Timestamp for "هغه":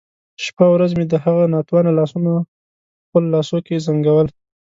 1.25-1.43